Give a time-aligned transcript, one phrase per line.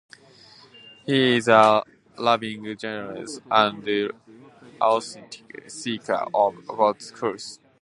[1.05, 1.83] He is a
[2.17, 4.11] loving, generous, and
[4.81, 7.59] authentic seeker of God's truth.